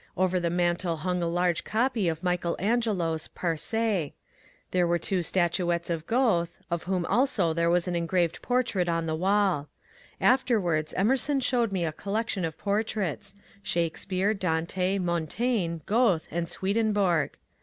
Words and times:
Over 0.17 0.39
the 0.39 0.49
mantle 0.49 0.97
hung 1.05 1.21
a 1.21 1.27
large 1.27 1.63
copy 1.63 2.07
of 2.09 2.23
Michael 2.23 2.55
Angelo's" 2.57 3.27
Parcte;" 3.39 4.13
there 4.71 4.87
were 4.87 4.97
two 4.97 5.21
statuettes 5.21 5.91
of 5.91 6.07
Goethe, 6.07 6.57
of 6.71 6.85
whom 6.85 7.05
also 7.05 7.53
there 7.53 7.69
was 7.69 7.87
an 7.87 7.95
engraved 7.95 8.41
portrait 8.41 8.89
on 8.89 9.05
the 9.05 9.13
walL 9.15 9.67
After 10.19 10.59
wards 10.59 10.95
Emerson 10.95 11.39
showed 11.39 11.71
me 11.71 11.85
a 11.85 11.91
collection 11.91 12.43
of 12.45 12.57
portraits— 12.57 13.35
Shake 13.71 13.95
speare, 13.95 14.33
Dante, 14.33 14.97
Montaigne, 14.97 15.81
Goethe, 15.85 16.27
and 16.31 16.49
Swedenborg. 16.49 17.37